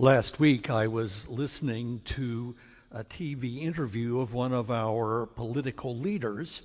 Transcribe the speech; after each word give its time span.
Last 0.00 0.40
week, 0.40 0.70
I 0.70 0.86
was 0.86 1.28
listening 1.28 2.00
to 2.06 2.54
a 2.90 3.04
TV 3.04 3.60
interview 3.60 4.18
of 4.18 4.32
one 4.32 4.54
of 4.54 4.70
our 4.70 5.26
political 5.26 5.94
leaders. 5.94 6.62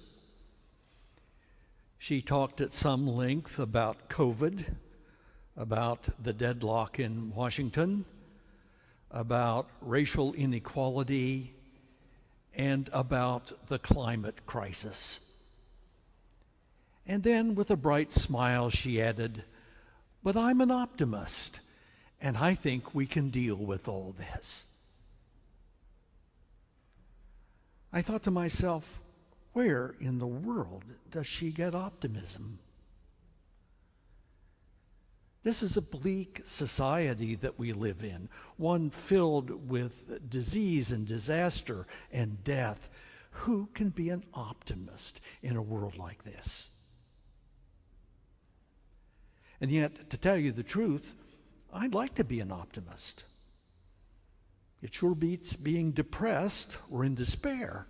She 1.98 2.22
talked 2.22 2.62
at 2.62 2.72
some 2.72 3.06
length 3.06 3.60
about 3.60 4.08
COVID, 4.08 4.76
about 5.58 6.08
the 6.24 6.32
deadlock 6.32 6.98
in 6.98 7.36
Washington, 7.36 8.06
about 9.12 9.68
racial 9.82 10.32
inequality, 10.32 11.56
and 12.56 12.90
about 12.94 13.68
the 13.68 13.80
climate 13.80 14.46
crisis. 14.46 15.20
And 17.06 17.22
then, 17.22 17.54
with 17.54 17.70
a 17.70 17.76
bright 17.76 18.14
smile, 18.14 18.70
she 18.70 19.02
added, 19.02 19.44
But 20.24 20.38
I'm 20.38 20.62
an 20.62 20.72
optimist. 20.72 21.60
And 22.22 22.38
I 22.38 22.56
think 22.56 22.96
we 22.96 23.06
can 23.06 23.30
deal 23.30 23.56
with 23.56 23.88
all 23.88 24.16
this. 24.18 24.66
I 27.94 28.02
thought 28.02 28.24
to 28.24 28.32
myself, 28.32 29.00
where 29.54 29.96
in 30.02 30.20
the 30.20 30.28
world 30.28 30.84
does 31.12 31.28
she 31.28 31.52
get 31.52 31.74
optimism? 31.74 32.60
This 35.44 35.62
is 35.62 35.78
a 35.78 35.82
bleak 35.82 36.42
society 36.44 37.36
that 37.36 37.60
we 37.60 37.72
live 37.72 38.04
in, 38.04 38.30
one 38.58 38.90
filled 38.90 39.70
with 39.70 40.30
disease 40.30 40.92
and 40.92 41.06
disaster 41.06 41.86
and 42.12 42.44
death. 42.44 42.90
Who 43.30 43.70
can 43.74 43.90
be 43.90 44.10
an 44.10 44.24
optimist 44.34 45.22
in 45.44 45.56
a 45.56 45.62
world 45.62 45.98
like 45.98 46.24
this? 46.24 46.72
And 49.62 49.72
yet, 49.72 50.10
to 50.10 50.18
tell 50.18 50.38
you 50.38 50.52
the 50.52 50.64
truth, 50.64 51.14
I'd 51.74 51.94
like 51.94 52.16
to 52.16 52.24
be 52.24 52.40
an 52.40 52.52
optimist. 52.52 53.24
It 54.82 54.94
sure 54.94 55.16
beats 55.16 55.56
being 55.56 55.92
depressed 55.92 56.78
or 56.92 57.04
in 57.04 57.16
despair. 57.16 57.88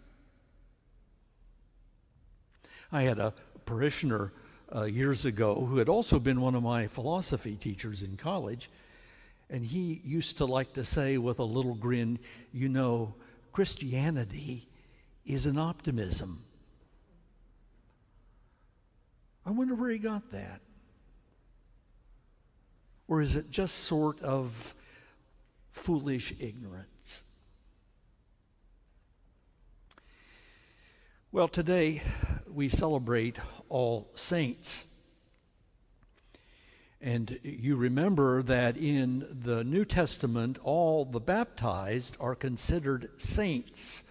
I 2.92 3.04
had 3.04 3.20
a 3.20 3.34
parishioner 3.66 4.32
uh, 4.74 4.84
years 4.84 5.26
ago 5.26 5.66
who 5.66 5.78
had 5.78 5.90
also 5.90 6.20
been 6.20 6.42
one 6.42 6.56
of 6.56 6.64
my 6.64 6.88
philosophy 6.88 7.56
teachers 7.56 8.02
in 8.02 8.18
college, 8.18 8.70
and 9.50 9.66
he 9.66 10.02
used 10.04 10.38
to 10.38 10.46
like 10.46 10.74
to 10.74 10.84
say 10.84 11.18
with 11.18 11.40
a 11.40 11.44
little 11.44 11.76
grin, 11.76 12.20
You 12.54 12.70
know, 12.70 13.16
Christianity 13.52 14.68
is 15.26 15.46
an 15.46 15.58
optimism. 15.58 16.44
I 19.46 19.52
wonder 19.52 19.76
where 19.76 19.92
he 19.92 19.98
got 19.98 20.32
that. 20.32 20.62
Or 23.08 23.22
is 23.22 23.36
it 23.36 23.52
just 23.52 23.76
sort 23.76 24.20
of 24.22 24.74
foolish 25.72 26.34
ignorance? 26.40 27.24
Well, 31.32 31.48
today 31.48 32.02
we 32.48 32.70
celebrate 32.70 33.40
All 33.70 34.10
Saints. 34.14 34.86
And 37.02 37.38
you 37.44 37.76
remember 37.76 38.42
that 38.42 38.78
in 38.78 39.28
the 39.30 39.64
New 39.64 39.86
Testament, 39.86 40.58
all 40.64 41.06
the 41.06 41.20
baptized 41.20 42.18
are 42.20 42.34
considered 42.34 43.10
saints. 43.18 44.04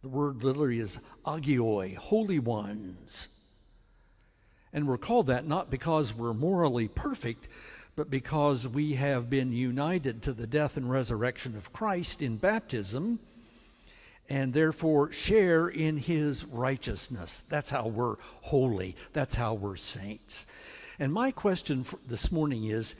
The 0.00 0.08
word 0.08 0.42
literally 0.42 0.80
is 0.80 0.98
agioi, 1.24 1.94
holy 1.96 2.40
ones. 2.40 3.28
And 4.72 4.88
we're 4.88 4.98
called 4.98 5.26
that 5.26 5.46
not 5.46 5.70
because 5.70 6.14
we're 6.14 6.32
morally 6.32 6.88
perfect, 6.88 7.48
but 7.94 8.10
because 8.10 8.66
we 8.66 8.94
have 8.94 9.28
been 9.28 9.52
united 9.52 10.22
to 10.22 10.32
the 10.32 10.46
death 10.46 10.76
and 10.76 10.90
resurrection 10.90 11.56
of 11.56 11.72
Christ 11.72 12.22
in 12.22 12.36
baptism 12.36 13.18
and 14.28 14.54
therefore 14.54 15.12
share 15.12 15.68
in 15.68 15.98
his 15.98 16.44
righteousness. 16.46 17.42
That's 17.48 17.70
how 17.70 17.88
we're 17.88 18.16
holy, 18.40 18.96
that's 19.12 19.34
how 19.34 19.54
we're 19.54 19.76
saints. 19.76 20.46
And 20.98 21.12
my 21.12 21.32
question 21.32 21.84
this 22.08 22.32
morning 22.32 22.64
is 22.64 22.94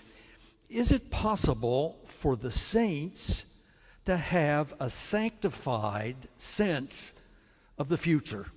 Is 0.68 0.92
it 0.92 1.10
possible 1.10 1.98
for 2.06 2.36
the 2.36 2.50
saints 2.50 3.46
to 4.04 4.16
have 4.16 4.74
a 4.80 4.90
sanctified 4.90 6.16
sense 6.36 7.14
of 7.78 7.88
the 7.88 7.98
future? 7.98 8.48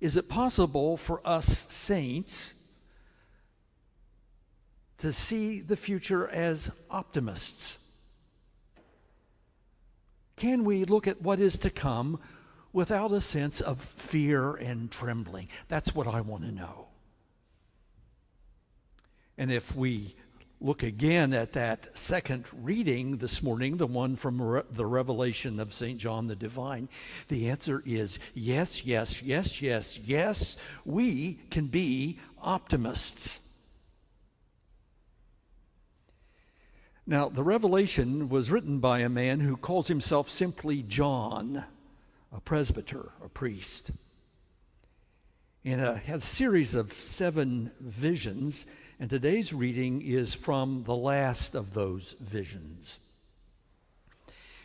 Is 0.00 0.16
it 0.16 0.28
possible 0.28 0.96
for 0.96 1.20
us 1.26 1.46
saints 1.72 2.54
to 4.98 5.12
see 5.12 5.60
the 5.60 5.76
future 5.76 6.28
as 6.28 6.70
optimists? 6.90 7.78
Can 10.36 10.64
we 10.64 10.84
look 10.84 11.06
at 11.06 11.20
what 11.20 11.38
is 11.38 11.58
to 11.58 11.70
come 11.70 12.18
without 12.72 13.12
a 13.12 13.20
sense 13.20 13.60
of 13.60 13.82
fear 13.82 14.54
and 14.54 14.90
trembling? 14.90 15.48
That's 15.68 15.94
what 15.94 16.06
I 16.06 16.22
want 16.22 16.44
to 16.44 16.52
know. 16.52 16.86
And 19.36 19.52
if 19.52 19.74
we 19.74 20.14
look 20.60 20.82
again 20.82 21.32
at 21.32 21.52
that 21.52 21.96
second 21.96 22.44
reading 22.52 23.16
this 23.16 23.42
morning, 23.42 23.78
the 23.78 23.86
one 23.86 24.14
from 24.14 24.62
the 24.70 24.86
Revelation 24.86 25.58
of 25.58 25.72
St. 25.72 25.98
John 25.98 26.26
the 26.26 26.36
Divine, 26.36 26.88
the 27.28 27.48
answer 27.48 27.82
is 27.86 28.18
yes, 28.34 28.84
yes, 28.84 29.22
yes, 29.22 29.62
yes, 29.62 29.98
yes. 29.98 30.56
We 30.84 31.38
can 31.50 31.68
be 31.68 32.18
optimists. 32.42 33.40
Now, 37.06 37.28
the 37.28 37.42
Revelation 37.42 38.28
was 38.28 38.50
written 38.50 38.78
by 38.78 39.00
a 39.00 39.08
man 39.08 39.40
who 39.40 39.56
calls 39.56 39.88
himself 39.88 40.28
simply 40.28 40.82
John, 40.82 41.64
a 42.32 42.40
presbyter, 42.40 43.12
a 43.24 43.28
priest. 43.28 43.90
And 45.64 45.80
uh, 45.80 45.94
has 45.94 46.22
a 46.22 46.26
series 46.26 46.74
of 46.74 46.92
seven 46.92 47.72
visions, 47.80 48.66
and 49.00 49.10
today's 49.10 49.52
reading 49.52 50.02
is 50.02 50.34
from 50.34 50.84
the 50.84 50.94
last 50.94 51.56
of 51.56 51.74
those 51.74 52.14
visions. 52.20 53.00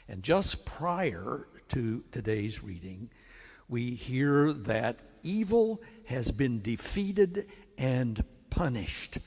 And 0.08 0.22
just 0.22 0.66
prior 0.66 1.48
to 1.70 2.04
today's 2.12 2.64
reading, 2.64 3.10
we 3.68 3.92
hear 3.92 4.54
that 4.54 5.00
evil 5.24 5.82
has 6.06 6.30
been 6.30 6.62
defeated 6.62 7.48
and 7.78 8.24
punished 8.52 9.18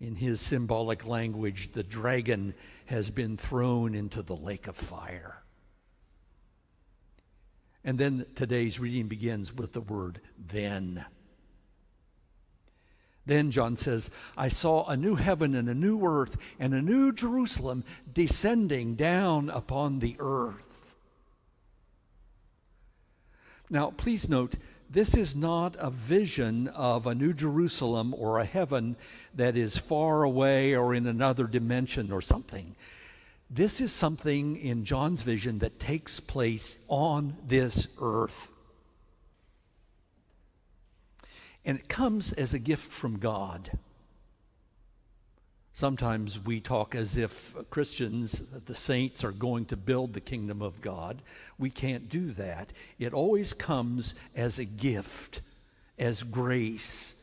in 0.00 0.16
his 0.16 0.40
symbolic 0.40 1.06
language, 1.06 1.72
the 1.72 1.82
dragon 1.82 2.54
has 2.86 3.10
been 3.10 3.36
thrown 3.36 3.94
into 3.94 4.22
the 4.22 4.36
lake 4.36 4.66
of 4.66 4.76
fire. 4.76 5.42
And 7.82 7.98
then 7.98 8.26
today's 8.34 8.78
reading 8.80 9.08
begins 9.08 9.52
with 9.54 9.72
the 9.72 9.80
word 9.80 10.20
then. 10.38 11.04
Then 13.26 13.50
John 13.50 13.76
says, 13.76 14.10
I 14.36 14.48
saw 14.48 14.86
a 14.86 14.96
new 14.96 15.14
heaven 15.14 15.54
and 15.54 15.68
a 15.68 15.74
new 15.74 16.04
earth 16.04 16.36
and 16.58 16.74
a 16.74 16.82
new 16.82 17.12
Jerusalem 17.12 17.84
descending 18.12 18.96
down 18.96 19.48
upon 19.48 20.00
the 20.00 20.16
earth. 20.18 20.94
Now, 23.70 23.90
please 23.90 24.28
note, 24.28 24.56
this 24.90 25.16
is 25.16 25.34
not 25.34 25.74
a 25.78 25.90
vision 25.90 26.68
of 26.68 27.06
a 27.06 27.14
new 27.14 27.32
Jerusalem 27.32 28.14
or 28.16 28.38
a 28.38 28.44
heaven 28.44 28.96
that 29.34 29.56
is 29.56 29.78
far 29.78 30.22
away 30.22 30.76
or 30.76 30.94
in 30.94 31.06
another 31.06 31.44
dimension 31.44 32.12
or 32.12 32.20
something. 32.20 32.76
This 33.50 33.80
is 33.80 33.90
something 33.90 34.56
in 34.56 34.84
John's 34.84 35.22
vision 35.22 35.58
that 35.60 35.80
takes 35.80 36.20
place 36.20 36.78
on 36.88 37.36
this 37.46 37.88
earth. 38.00 38.50
And 41.64 41.78
it 41.78 41.88
comes 41.88 42.32
as 42.32 42.52
a 42.52 42.58
gift 42.58 42.92
from 42.92 43.18
God. 43.18 43.78
Sometimes 45.72 46.38
we 46.38 46.60
talk 46.60 46.94
as 46.94 47.16
if 47.16 47.52
Christians, 47.68 48.44
the 48.66 48.74
saints, 48.76 49.24
are 49.24 49.32
going 49.32 49.64
to 49.66 49.76
build 49.76 50.12
the 50.12 50.20
kingdom 50.20 50.62
of 50.62 50.80
God. 50.80 51.20
We 51.58 51.68
can't 51.68 52.08
do 52.08 52.30
that. 52.32 52.72
It 52.98 53.12
always 53.12 53.52
comes 53.52 54.14
as 54.36 54.60
a 54.60 54.64
gift, 54.64 55.40
as 55.98 56.22
grace, 56.22 57.16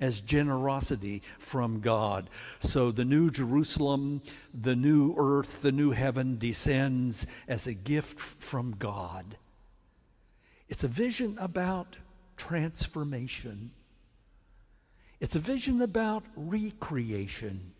as 0.00 0.20
generosity 0.20 1.22
from 1.40 1.80
God. 1.80 2.30
So 2.60 2.92
the 2.92 3.04
new 3.04 3.30
Jerusalem, 3.30 4.22
the 4.54 4.76
new 4.76 5.16
earth, 5.18 5.62
the 5.62 5.72
new 5.72 5.90
heaven 5.90 6.38
descends 6.38 7.26
as 7.48 7.66
a 7.66 7.74
gift 7.74 8.20
from 8.20 8.76
God. 8.78 9.36
It's 10.68 10.84
a 10.84 10.88
vision 10.88 11.36
about 11.40 11.96
transformation. 12.36 13.72
It's 15.20 15.36
a 15.36 15.40
vision 15.40 15.82
about 15.82 16.24
recreation. 16.36 17.72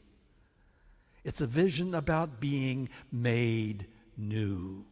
It's 1.24 1.40
a 1.40 1.46
vision 1.46 1.94
about 1.94 2.40
being 2.40 2.88
made 3.12 3.86
new. 4.16 4.84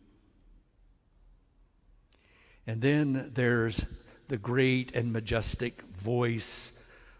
And 2.67 2.83
then 2.83 3.31
there's 3.35 3.87
the 4.29 4.39
great 4.39 4.95
and 4.95 5.13
majestic 5.13 5.83
voice 5.83 6.73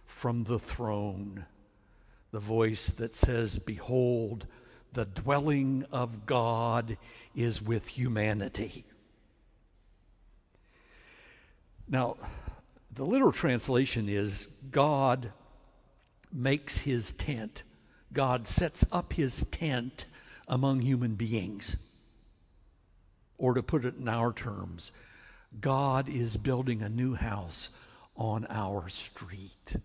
from 0.07 0.45
the 0.45 0.59
throne, 0.59 1.47
the 2.33 2.41
voice 2.41 2.91
that 2.91 3.15
says, 3.15 3.59
Behold, 3.59 4.47
the 4.93 5.05
dwelling 5.05 5.85
of 5.93 6.27
God 6.27 6.97
is 7.35 7.63
with 7.63 7.89
humanity. 7.89 8.85
Now, 11.89 12.17
the 12.97 13.05
literal 13.05 13.33
translation 13.33 14.09
is 14.09 14.49
God 14.71 15.31
makes 16.33 16.79
his 16.79 17.13
tent. 17.13 17.63
God 18.13 18.47
sets 18.47 18.87
up 18.91 19.13
his 19.13 19.45
tent 19.45 20.07
among 20.49 20.81
human 20.81 21.15
beings. 21.15 21.77
Or 23.37 23.53
to 23.53 23.63
put 23.63 23.85
it 23.85 23.97
in 23.97 24.09
our 24.09 24.33
terms, 24.33 24.93
God 25.61 26.09
is 26.09 26.39
building 26.39 26.83
a 26.83 26.89
new 26.89 27.15
house 27.15 27.69
on 28.17 28.47
our 28.49 28.89
street. 28.89 29.77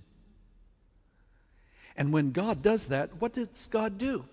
And 1.98 2.14
when 2.14 2.32
God 2.32 2.62
does 2.62 2.86
that, 2.88 3.22
what 3.22 3.34
does 3.34 3.68
God 3.70 3.98
do? 3.98 4.24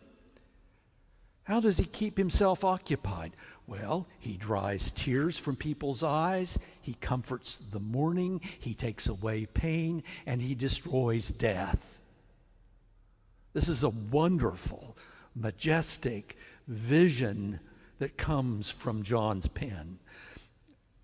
How 1.48 1.60
does 1.60 1.78
he 1.78 1.86
keep 1.86 2.18
himself 2.18 2.62
occupied? 2.62 3.32
Well, 3.66 4.06
he 4.18 4.36
dries 4.36 4.90
tears 4.90 5.38
from 5.38 5.56
people's 5.56 6.02
eyes, 6.02 6.58
he 6.82 6.92
comforts 7.00 7.56
the 7.56 7.80
mourning, 7.80 8.42
he 8.60 8.74
takes 8.74 9.08
away 9.08 9.46
pain, 9.46 10.02
and 10.26 10.42
he 10.42 10.54
destroys 10.54 11.30
death. 11.30 12.00
This 13.54 13.66
is 13.66 13.82
a 13.82 13.88
wonderful, 13.88 14.94
majestic 15.34 16.36
vision 16.66 17.60
that 17.98 18.18
comes 18.18 18.68
from 18.68 19.02
John's 19.02 19.48
pen. 19.48 20.00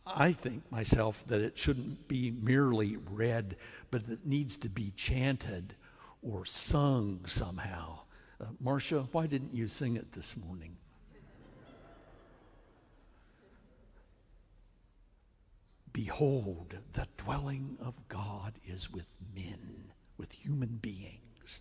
I 0.06 0.32
think 0.32 0.70
myself 0.70 1.26
that 1.28 1.40
it 1.40 1.56
shouldn't 1.56 2.06
be 2.06 2.30
merely 2.30 2.98
read, 3.10 3.56
but 3.90 4.02
it 4.10 4.26
needs 4.26 4.58
to 4.58 4.68
be 4.68 4.92
chanted 4.94 5.74
or 6.22 6.44
sung 6.44 7.20
somehow. 7.26 8.03
Uh, 8.40 8.46
Marcia, 8.60 9.06
why 9.12 9.26
didn't 9.26 9.54
you 9.54 9.68
sing 9.68 9.96
it 9.96 10.12
this 10.12 10.36
morning? 10.36 10.76
Behold, 15.92 16.78
the 16.92 17.06
dwelling 17.16 17.78
of 17.80 17.94
God 18.08 18.54
is 18.66 18.92
with 18.92 19.06
men, 19.34 19.92
with 20.18 20.32
human 20.32 20.80
beings. 20.82 21.60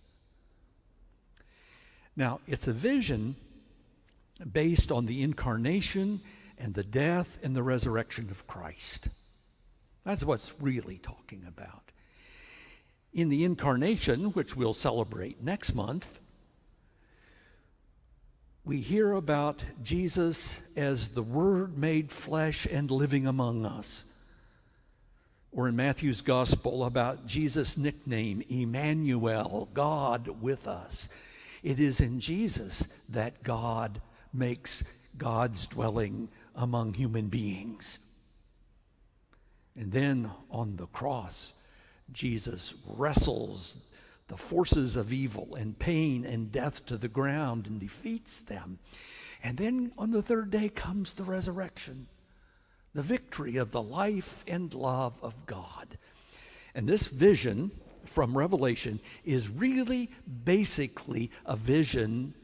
Now, 2.16 2.40
it's 2.46 2.66
a 2.66 2.72
vision 2.72 3.36
based 4.52 4.90
on 4.90 5.06
the 5.06 5.22
incarnation 5.22 6.20
and 6.58 6.74
the 6.74 6.82
death 6.82 7.38
and 7.44 7.54
the 7.54 7.62
resurrection 7.62 8.28
of 8.30 8.46
Christ. 8.48 9.08
That's 10.04 10.24
what's 10.24 10.60
really 10.60 10.98
talking 10.98 11.44
about. 11.46 11.92
In 13.12 13.28
the 13.28 13.44
incarnation, 13.44 14.26
which 14.32 14.56
we'll 14.56 14.74
celebrate 14.74 15.42
next 15.42 15.74
month, 15.74 16.18
we 18.64 18.80
hear 18.80 19.12
about 19.12 19.62
Jesus 19.82 20.60
as 20.74 21.08
the 21.08 21.22
Word 21.22 21.76
made 21.76 22.10
flesh 22.10 22.66
and 22.66 22.90
living 22.90 23.26
among 23.26 23.66
us. 23.66 24.06
Or 25.52 25.68
in 25.68 25.76
Matthew's 25.76 26.22
Gospel 26.22 26.84
about 26.84 27.26
Jesus' 27.26 27.76
nickname, 27.76 28.42
Emmanuel, 28.48 29.68
God 29.74 30.40
with 30.40 30.66
us. 30.66 31.10
It 31.62 31.78
is 31.78 32.00
in 32.00 32.20
Jesus 32.20 32.88
that 33.10 33.42
God 33.42 34.00
makes 34.32 34.82
God's 35.18 35.66
dwelling 35.66 36.28
among 36.56 36.94
human 36.94 37.28
beings. 37.28 37.98
And 39.76 39.92
then 39.92 40.30
on 40.50 40.76
the 40.76 40.86
cross, 40.86 41.52
Jesus 42.12 42.74
wrestles 42.86 43.76
the 44.28 44.36
forces 44.36 44.96
of 44.96 45.12
evil 45.12 45.54
and 45.54 45.78
pain 45.78 46.24
and 46.24 46.50
death 46.50 46.86
to 46.86 46.96
the 46.96 47.08
ground 47.08 47.66
and 47.66 47.80
defeats 47.80 48.38
them. 48.40 48.78
And 49.42 49.58
then 49.58 49.92
on 49.98 50.10
the 50.10 50.22
third 50.22 50.50
day 50.50 50.68
comes 50.68 51.14
the 51.14 51.24
resurrection, 51.24 52.06
the 52.94 53.02
victory 53.02 53.56
of 53.56 53.70
the 53.70 53.82
life 53.82 54.44
and 54.46 54.72
love 54.72 55.14
of 55.22 55.46
God. 55.46 55.98
And 56.74 56.88
this 56.88 57.06
vision 57.06 57.70
from 58.06 58.36
Revelation 58.36 59.00
is 59.24 59.48
really 59.48 60.10
basically 60.44 61.30
a 61.44 61.56
vision, 61.56 62.34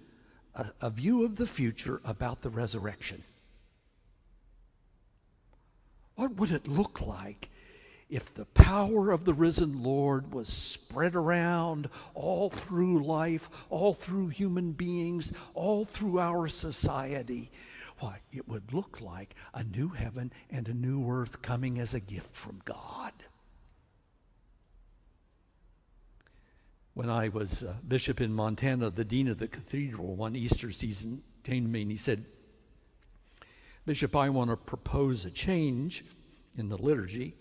a, 0.55 0.67
a 0.81 0.91
view 0.91 1.25
of 1.25 1.37
the 1.37 1.47
future 1.47 2.01
about 2.05 2.43
the 2.43 2.51
resurrection. 2.51 3.23
What 6.17 6.37
would 6.37 6.51
it 6.51 6.69
look 6.69 7.07
like 7.07 7.50
if 8.11 8.35
the 8.35 8.47
power 8.47 9.11
of 9.13 9.25
the 9.25 9.35
risen 9.35 9.83
Lord 9.83 10.33
was 10.35 10.49
spread 10.49 11.15
around 11.15 11.89
all 12.15 12.51
through 12.51 13.05
life, 13.05 13.49
all 13.71 13.95
through 13.95 14.29
human 14.29 14.73
beings, 14.73 15.33
all 15.55 15.85
through 15.85 16.19
our 16.19 16.49
society? 16.49 17.51
Why, 18.01 18.21
it 18.33 18.49
would 18.49 18.73
look 18.73 19.01
like 19.01 19.35
a 19.55 19.63
new 19.63 19.89
heaven 19.89 20.33
and 20.51 20.69
a 20.69 20.75
new 20.75 21.09
earth 21.09 21.43
coming 21.43 21.79
as 21.79 21.95
a 21.95 22.01
gift 22.01 22.35
from 22.35 22.61
God. 22.65 23.13
When 26.95 27.09
I 27.09 27.29
was 27.29 27.63
uh, 27.63 27.75
bishop 27.87 28.21
in 28.21 28.33
Montana, 28.33 28.91
the 28.91 29.05
dean 29.05 29.29
of 29.29 29.39
the 29.39 29.49
cathedral 29.49 30.17
one 30.17 30.35
Easter 30.35 30.73
season 30.73 31.23
came 31.45 31.65
to 31.65 31.69
me 31.71 31.83
and 31.83 31.91
he 31.91 31.97
said, 31.97 32.27
Bishop, 33.87 34.15
I 34.17 34.29
want 34.29 34.51
to 34.51 34.57
propose 34.57 35.25
a 35.25 35.31
change 35.31 36.05
in 36.59 36.69
the 36.69 36.77
liturgy. 36.77 37.37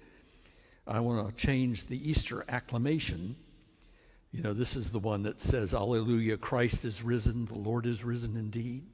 I 0.90 1.00
want 1.02 1.30
to 1.30 1.36
change 1.36 1.86
the 1.86 2.10
Easter 2.10 2.44
acclamation. 2.50 3.36
You 4.32 4.42
know, 4.42 4.54
this 4.54 4.76
is 4.76 4.90
the 4.90 5.00
one 5.00 5.24
that 5.24 5.40
says, 5.40 5.74
Alleluia, 5.74 6.36
Christ 6.38 6.84
is 6.84 7.04
risen, 7.04 7.46
the 7.46 7.58
Lord 7.58 7.86
is 7.86 8.04
risen 8.04 8.36
indeed. 8.36 8.86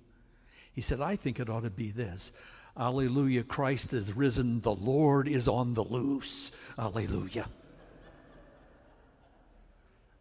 He 0.73 0.81
said, 0.81 0.99
I 0.99 1.15
think 1.15 1.39
it 1.39 1.49
ought 1.49 1.63
to 1.63 1.69
be 1.69 1.91
this 1.91 2.33
Alleluia, 2.77 3.43
Christ 3.43 3.93
is 3.93 4.11
risen, 4.11 4.59
the 4.59 4.75
Lord 4.75 5.29
is 5.29 5.47
on 5.47 5.73
the 5.73 5.83
loose. 5.83 6.51
Alleluia. 6.77 7.47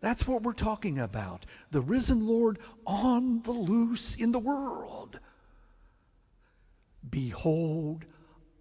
That's 0.01 0.29
what 0.29 0.43
we're 0.43 0.53
talking 0.53 0.99
about. 1.01 1.45
The 1.73 1.81
risen 1.81 2.27
Lord 2.27 2.59
on 2.87 3.43
the 3.43 3.53
loose 3.53 4.15
in 4.15 4.31
the 4.31 4.39
world. 4.39 5.19
Behold, 7.09 8.05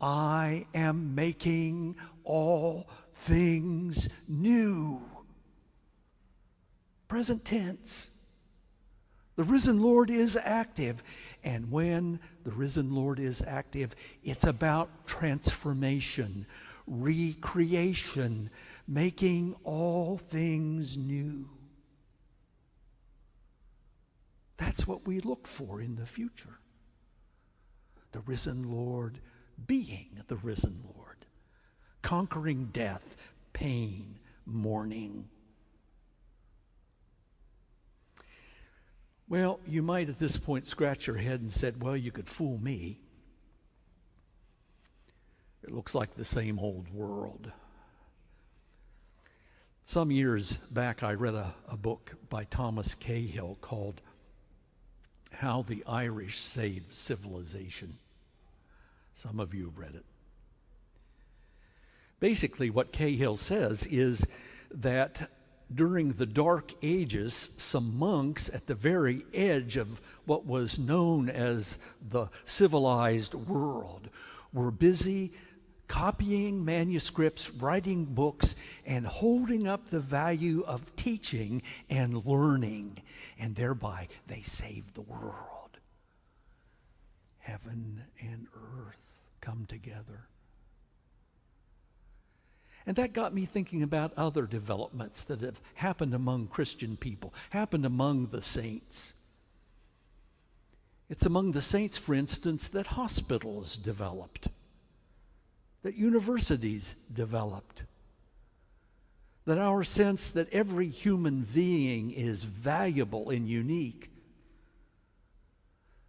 I 0.02 0.66
am 0.74 1.16
making 1.16 1.96
all 2.24 2.88
things 3.16 4.10
new. 4.28 5.02
Present 7.08 7.46
tense. 7.46 8.10
The 9.36 9.44
risen 9.44 9.82
Lord 9.82 10.10
is 10.10 10.38
active. 10.38 11.04
And 11.44 11.72
when 11.72 12.20
the 12.44 12.52
risen 12.52 12.94
Lord 12.94 13.20
is 13.20 13.42
active, 13.42 13.96
it's 14.24 14.44
about 14.44 15.08
transformation, 15.08 16.46
recreation, 16.88 18.50
making 18.88 19.56
all 19.64 20.18
things 20.18 20.98
new. 20.98 21.50
That's 24.58 24.88
what 24.88 25.08
we 25.08 25.20
look 25.20 25.48
for 25.48 25.82
in 25.82 25.96
the 25.96 26.06
future. 26.06 26.60
The 28.12 28.22
risen 28.22 28.72
Lord 28.72 29.20
being 29.68 30.22
the 30.28 30.36
risen 30.38 30.84
Lord, 30.96 31.03
conquering 32.04 32.70
death, 32.72 33.32
pain, 33.54 34.20
mourning. 34.46 35.28
Well, 39.28 39.60
you 39.66 39.82
might 39.82 40.10
at 40.10 40.20
this 40.20 40.38
point 40.38 40.68
scratch 40.68 41.08
your 41.08 41.16
head 41.16 41.42
and 41.42 41.52
said, 41.52 41.82
well, 41.82 41.98
you 41.98 42.12
could 42.12 42.30
fool 42.30 42.60
me. 42.60 43.00
It 45.64 45.72
looks 45.72 45.96
like 45.96 46.14
the 46.14 46.26
same 46.26 46.60
old 46.60 46.94
world. 46.94 47.52
Some 49.86 50.12
years 50.12 50.58
back, 50.72 51.04
I 51.04 51.14
read 51.14 51.36
a, 51.36 51.56
a 51.68 51.78
book 51.78 52.16
by 52.30 52.44
Thomas 52.44 52.94
Cahill 52.94 53.58
called 53.62 54.02
How 55.32 55.62
the 55.62 55.84
Irish 55.88 56.40
Saved 56.40 56.96
Civilization. 56.96 57.98
Some 59.16 59.40
of 59.40 59.54
you 59.54 59.66
have 59.66 59.78
read 59.78 59.96
it. 59.96 60.06
Basically, 62.24 62.70
what 62.70 62.94
Cahill 62.94 63.36
says 63.36 63.86
is 63.88 64.26
that 64.72 65.30
during 65.76 66.14
the 66.14 66.26
Dark 66.26 66.72
Ages, 66.82 67.50
some 67.58 67.98
monks 68.00 68.48
at 68.48 68.66
the 68.66 68.76
very 68.76 69.26
edge 69.34 69.76
of 69.76 70.00
what 70.24 70.46
was 70.46 70.80
known 70.80 71.30
as 71.30 71.78
the 72.02 72.28
civilized 72.46 73.34
world 73.34 74.10
were 74.54 74.72
busy 74.72 75.34
copying 75.90 76.64
manuscripts, 76.64 77.50
writing 77.50 78.06
books, 78.06 78.56
and 78.86 79.06
holding 79.06 79.68
up 79.68 79.90
the 79.90 80.00
value 80.00 80.64
of 80.66 80.96
teaching 80.96 81.62
and 81.90 82.26
learning. 82.26 83.00
And 83.38 83.54
thereby, 83.54 84.08
they 84.28 84.44
saved 84.44 84.94
the 84.94 85.02
world. 85.02 85.78
Heaven 87.40 88.06
and 88.22 88.48
earth 88.56 88.96
come 89.42 89.66
together. 89.66 90.30
And 92.86 92.96
that 92.98 93.14
got 93.14 93.34
me 93.34 93.46
thinking 93.46 93.82
about 93.82 94.14
other 94.18 94.46
developments 94.46 95.24
that 95.24 95.42
have 95.42 95.62
happened 95.76 96.14
among 96.14 96.48
Christian 96.48 96.98
people, 96.98 97.34
happened 97.52 97.86
among 97.86 98.28
the 98.28 98.42
saints. 98.42 99.14
It's 101.10 101.26
among 101.26 101.52
the 101.52 101.62
saints, 101.62 101.98
for 101.98 102.14
instance, 102.14 102.68
that 102.70 102.88
hospitals 102.88 103.78
developed, 103.78 104.48
that 105.84 105.96
universities 105.96 106.96
developed, 107.14 107.84
that 109.46 109.58
our 109.58 109.84
sense 109.84 110.30
that 110.32 110.52
every 110.52 110.88
human 110.88 111.42
being 111.54 112.12
is 112.12 112.44
valuable 112.44 113.30
and 113.30 113.48
unique, 113.48 114.10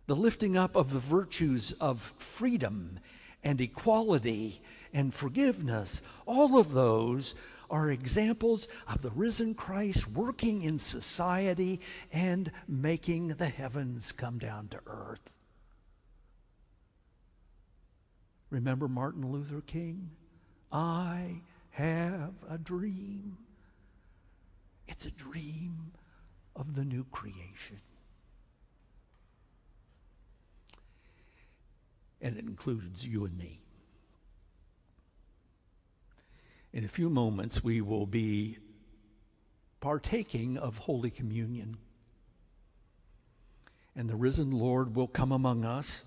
the 0.06 0.16
lifting 0.16 0.56
up 0.56 0.76
of 0.76 0.92
the 0.92 0.98
virtues 0.98 1.72
of 1.72 2.12
freedom 2.18 2.98
and 3.42 3.60
equality 3.60 4.60
and 4.94 5.12
forgiveness, 5.12 6.00
all 6.24 6.56
of 6.56 6.72
those 6.72 7.34
are 7.68 7.90
examples 7.90 8.68
of 8.86 9.02
the 9.02 9.10
risen 9.10 9.54
Christ 9.54 10.08
working 10.08 10.62
in 10.62 10.78
society 10.78 11.80
and 12.12 12.52
making 12.68 13.28
the 13.28 13.48
heavens 13.48 14.12
come 14.12 14.38
down 14.38 14.68
to 14.68 14.80
earth. 14.86 15.30
Remember 18.50 18.86
Martin 18.86 19.32
Luther 19.32 19.62
King? 19.62 20.10
I 20.70 21.40
have 21.70 22.34
a 22.48 22.56
dream. 22.56 23.36
It's 24.86 25.06
a 25.06 25.10
dream 25.10 25.90
of 26.54 26.76
the 26.76 26.84
new 26.84 27.04
creation. 27.10 27.80
And 32.20 32.36
it 32.36 32.44
includes 32.44 33.04
you 33.04 33.24
and 33.24 33.36
me. 33.36 33.63
In 36.74 36.84
a 36.84 36.88
few 36.88 37.08
moments, 37.08 37.62
we 37.62 37.80
will 37.80 38.04
be 38.04 38.58
partaking 39.78 40.58
of 40.58 40.76
Holy 40.76 41.08
Communion. 41.08 41.76
And 43.94 44.10
the 44.10 44.16
risen 44.16 44.50
Lord 44.50 44.96
will 44.96 45.06
come 45.06 45.30
among 45.30 45.64
us 45.64 46.02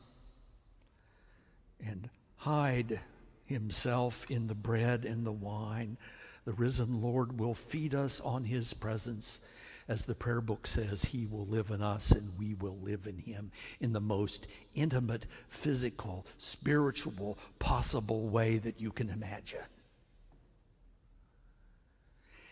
and 1.82 2.10
hide 2.36 3.00
himself 3.46 4.30
in 4.30 4.48
the 4.48 4.56
bread 4.56 5.06
and 5.06 5.26
the 5.26 5.32
wine. 5.32 5.96
The 6.44 6.52
risen 6.52 7.02
Lord 7.02 7.40
will 7.40 7.54
feed 7.54 7.96
us 7.96 8.20
on 8.20 8.44
his 8.44 8.74
presence. 8.74 9.40
As 9.88 10.06
the 10.06 10.16
prayer 10.16 10.42
book 10.42 10.68
says, 10.68 11.06
he 11.06 11.28
will 11.28 11.46
live 11.46 11.72
in 11.72 11.82
us 11.82 12.12
and 12.12 12.38
we 12.38 12.56
will 12.56 12.78
live 12.84 13.08
in 13.08 13.20
him 13.20 13.52
in 13.80 13.94
the 13.94 14.02
most 14.02 14.48
intimate, 14.76 15.28
physical, 15.48 16.26
spiritual, 16.38 17.38
possible 17.58 18.28
way 18.28 18.58
that 18.58 18.82
you 18.82 18.92
can 18.92 19.10
imagine. 19.10 19.62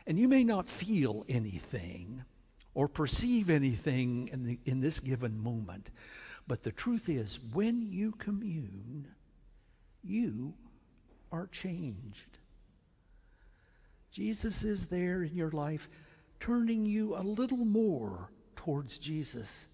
And 0.07 0.19
you 0.19 0.27
may 0.27 0.43
not 0.43 0.69
feel 0.69 1.25
anything 1.27 2.23
or 2.73 2.87
perceive 2.87 3.49
anything 3.49 4.29
in, 4.31 4.43
the, 4.43 4.59
in 4.65 4.81
this 4.81 4.99
given 4.99 5.41
moment, 5.41 5.89
but 6.47 6.63
the 6.63 6.71
truth 6.71 7.09
is, 7.09 7.39
when 7.53 7.81
you 7.81 8.11
commune, 8.11 9.07
you 10.03 10.53
are 11.31 11.47
changed. 11.47 12.37
Jesus 14.11 14.63
is 14.63 14.85
there 14.85 15.23
in 15.23 15.35
your 15.35 15.51
life, 15.51 15.89
turning 16.39 16.85
you 16.85 17.15
a 17.15 17.23
little 17.23 17.65
more 17.65 18.29
towards 18.55 18.99
Jesus. 18.99 19.67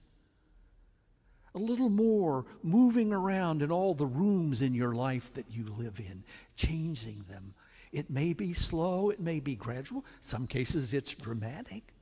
A 1.54 1.60
little 1.60 1.90
more 1.90 2.46
moving 2.64 3.12
around 3.12 3.62
in 3.62 3.72
all 3.72 3.94
the 3.94 4.06
rooms 4.06 4.62
in 4.62 4.74
your 4.74 4.94
life 4.94 5.34
that 5.34 5.52
you 5.52 5.66
live 5.78 6.00
in, 6.00 6.24
changing 6.56 7.26
them, 7.28 7.54
it 7.92 8.10
may 8.10 8.34
be 8.34 8.54
slow, 8.54 9.10
it 9.10 9.20
may 9.20 9.40
be 9.40 9.56
gradual. 9.56 10.06
Some 10.22 10.48
cases 10.48 10.94
it's 10.94 11.14
dramatic. 11.14 11.94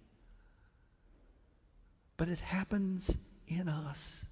But 2.17 2.29
it 2.29 2.39
happens 2.39 3.17
in 3.47 3.67
us. 3.67 4.25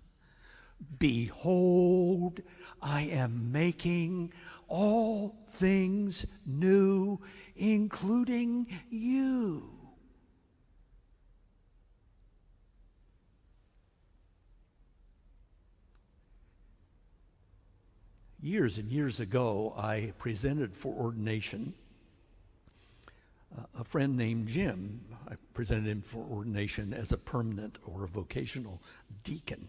Behold, 1.00 2.42
I 2.82 3.04
am 3.04 3.52
making 3.52 4.34
all 4.68 5.36
things 5.54 6.26
new, 6.46 7.20
including 7.56 8.68
you. 8.90 9.77
Years 18.42 18.78
and 18.78 18.92
years 18.92 19.20
ago, 19.20 19.74
I 19.78 20.14
presented 20.18 20.76
for 20.76 20.94
ordination 20.94 21.74
uh, 23.58 23.64
a 23.80 23.84
friend 23.84 24.18
named 24.18 24.48
Jim. 24.48 25.02
I 25.30 25.36
presented 25.54 25.88
him 25.88 26.02
for 26.02 26.24
ordination 26.24 26.94
as 26.94 27.12
a 27.12 27.18
permanent 27.18 27.78
or 27.86 28.04
a 28.04 28.08
vocational 28.08 28.82
deacon. 29.24 29.68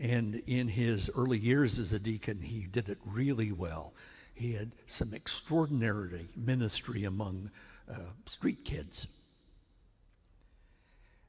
And 0.00 0.36
in 0.46 0.68
his 0.68 1.10
early 1.14 1.38
years 1.38 1.78
as 1.78 1.92
a 1.92 1.98
deacon, 1.98 2.40
he 2.42 2.66
did 2.70 2.88
it 2.88 2.98
really 3.04 3.52
well. 3.52 3.92
He 4.34 4.52
had 4.52 4.72
some 4.86 5.14
extraordinary 5.14 6.28
ministry 6.36 7.04
among 7.04 7.50
uh, 7.90 7.98
street 8.26 8.64
kids. 8.64 9.06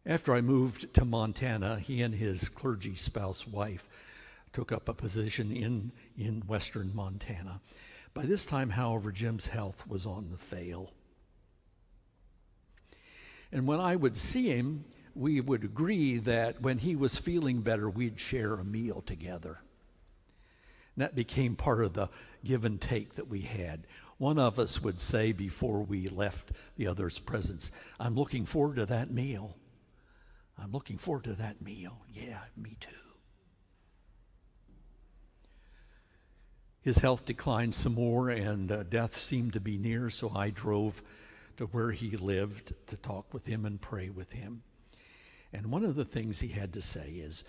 After 0.05 0.33
I 0.33 0.41
moved 0.41 0.93
to 0.95 1.05
Montana, 1.05 1.79
he 1.79 2.01
and 2.01 2.13
his 2.13 2.49
clergy 2.49 2.95
spouse 2.95 3.47
wife 3.47 3.87
took 4.53 4.71
up 4.71 4.87
a 4.87 4.93
position 4.93 5.51
in, 5.51 5.91
in 6.17 6.41
western 6.47 6.91
Montana. 6.93 7.59
By 8.13 8.23
this 8.23 8.45
time, 8.45 8.69
however, 8.69 9.11
Jim's 9.11 9.47
health 9.47 9.87
was 9.87 10.05
on 10.05 10.29
the 10.31 10.37
fail. 10.37 10.93
And 13.51 13.67
when 13.67 13.79
I 13.79 13.95
would 13.95 14.15
see 14.15 14.49
him, 14.49 14.85
we 15.15 15.41
would 15.41 15.63
agree 15.63 16.17
that 16.19 16.61
when 16.61 16.77
he 16.77 16.95
was 16.95 17.17
feeling 17.17 17.61
better, 17.61 17.89
we'd 17.89 18.19
share 18.19 18.53
a 18.53 18.63
meal 18.63 19.01
together. 19.01 19.59
And 20.95 21.03
that 21.03 21.15
became 21.15 21.55
part 21.55 21.83
of 21.83 21.93
the 21.93 22.09
give 22.43 22.65
and 22.65 22.79
take 22.79 23.15
that 23.15 23.27
we 23.27 23.41
had. 23.41 23.87
One 24.17 24.39
of 24.39 24.59
us 24.59 24.81
would 24.81 24.99
say 24.99 25.31
before 25.31 25.81
we 25.81 26.07
left 26.07 26.51
the 26.77 26.87
other's 26.87 27.19
presence, 27.19 27.71
I'm 27.99 28.15
looking 28.15 28.45
forward 28.45 28.75
to 28.77 28.85
that 28.87 29.11
meal. 29.11 29.57
I'm 30.57 30.71
looking 30.71 30.97
forward 30.97 31.23
to 31.25 31.33
that 31.33 31.61
meal. 31.61 31.97
Yeah, 32.13 32.39
me 32.55 32.77
too. 32.79 33.02
His 36.83 36.97
health 36.97 37.25
declined 37.25 37.73
some 37.73 37.93
more 37.93 38.29
and 38.29 38.71
uh, 38.71 38.83
death 38.83 39.17
seemed 39.17 39.53
to 39.53 39.59
be 39.61 39.77
near, 39.77 40.09
so 40.09 40.31
I 40.35 40.49
drove 40.49 41.01
to 41.57 41.65
where 41.67 41.91
he 41.91 42.17
lived 42.17 42.73
to 42.87 42.97
talk 42.97 43.33
with 43.33 43.45
him 43.45 43.65
and 43.65 43.79
pray 43.79 44.09
with 44.09 44.31
him. 44.33 44.63
And 45.53 45.71
one 45.71 45.85
of 45.85 45.95
the 45.95 46.05
things 46.05 46.39
he 46.39 46.49
had 46.49 46.73
to 46.73 46.81
say 46.81 47.09
is, 47.09 47.45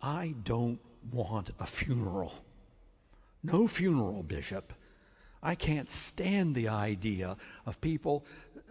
I 0.00 0.34
don't 0.42 0.80
want 1.12 1.50
a 1.60 1.66
funeral. 1.66 2.32
No 3.42 3.68
funeral, 3.68 4.22
Bishop. 4.22 4.72
I 5.42 5.54
can't 5.54 5.90
stand 5.90 6.54
the 6.54 6.68
idea 6.68 7.36
of 7.66 7.80
people 7.80 8.24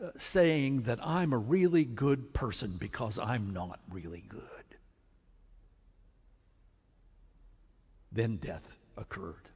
uh, 0.03 0.09
saying 0.17 0.83
that 0.83 0.99
I'm 1.05 1.31
a 1.31 1.37
really 1.37 1.85
good 1.85 2.33
person 2.33 2.75
because 2.77 3.19
I'm 3.19 3.53
not 3.53 3.79
really 3.89 4.23
good. 4.27 4.41
Then 8.11 8.37
death 8.37 8.77
occurred. 8.97 9.50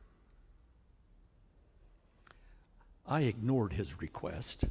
I 3.07 3.21
ignored 3.21 3.73
his 3.73 4.01
request, 4.01 4.65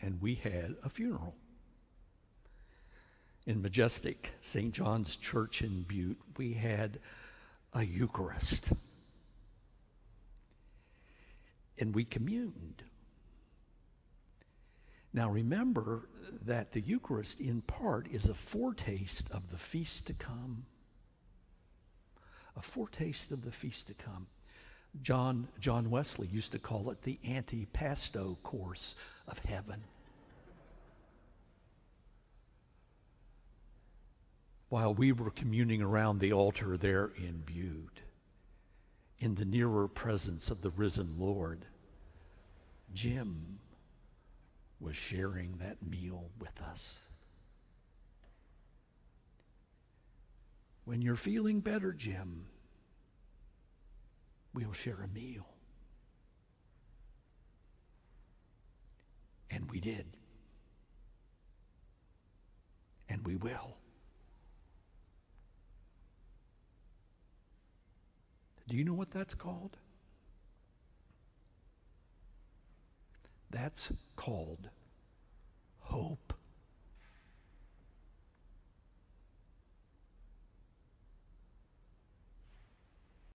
and 0.00 0.20
we 0.20 0.34
had 0.34 0.76
a 0.82 0.88
funeral. 0.88 1.34
In 3.46 3.62
Majestic, 3.62 4.32
St. 4.40 4.72
John's 4.72 5.16
Church 5.16 5.62
in 5.62 5.82
Butte, 5.82 6.20
we 6.36 6.54
had 6.54 6.98
a 7.72 7.84
Eucharist. 7.84 8.72
And 11.78 11.94
we 11.94 12.04
communed. 12.04 12.82
Now 15.12 15.30
remember 15.30 16.08
that 16.44 16.72
the 16.72 16.80
Eucharist, 16.80 17.40
in 17.40 17.60
part, 17.60 18.08
is 18.08 18.28
a 18.28 18.34
foretaste 18.34 19.30
of 19.30 19.50
the 19.50 19.58
feast 19.58 20.06
to 20.06 20.14
come. 20.14 20.64
A 22.56 22.62
foretaste 22.62 23.30
of 23.32 23.44
the 23.44 23.52
feast 23.52 23.86
to 23.88 23.94
come. 23.94 24.26
John, 25.02 25.48
John 25.60 25.90
Wesley 25.90 26.26
used 26.26 26.52
to 26.52 26.58
call 26.58 26.90
it 26.90 27.02
the 27.02 27.18
antipasto 27.26 28.36
course 28.42 28.96
of 29.28 29.38
heaven. 29.40 29.84
While 34.68 34.94
we 34.94 35.12
were 35.12 35.30
communing 35.30 35.80
around 35.80 36.18
the 36.18 36.32
altar 36.32 36.76
there 36.76 37.12
in 37.16 37.42
Butte, 37.46 38.00
in 39.18 39.36
the 39.36 39.44
nearer 39.44 39.86
presence 39.88 40.50
of 40.50 40.60
the 40.60 40.70
risen 40.70 41.14
Lord, 41.18 41.64
Jim 42.92 43.58
was 44.80 44.96
sharing 44.96 45.56
that 45.58 45.86
meal 45.86 46.30
with 46.38 46.60
us. 46.60 46.98
When 50.84 51.00
you're 51.02 51.16
feeling 51.16 51.60
better, 51.60 51.92
Jim, 51.92 52.46
we'll 54.56 54.72
share 54.72 55.02
a 55.04 55.08
meal. 55.08 55.46
And 59.50 59.70
we 59.70 59.80
did. 59.80 60.16
And 63.08 63.24
we 63.26 63.36
will. 63.36 63.76
Do 68.66 68.76
you 68.76 68.82
know 68.82 68.94
what 68.94 69.10
that's 69.10 69.34
called? 69.34 69.76
That's 73.50 73.92
called 74.16 74.70
hope. 75.80 76.25